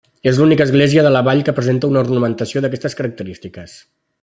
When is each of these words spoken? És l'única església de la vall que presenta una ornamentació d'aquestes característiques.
És 0.29 0.37
l'única 0.41 0.65
església 0.69 1.03
de 1.07 1.11
la 1.15 1.21
vall 1.27 1.43
que 1.49 1.53
presenta 1.59 1.91
una 1.93 2.03
ornamentació 2.05 2.65
d'aquestes 2.65 2.99
característiques. 3.03 3.79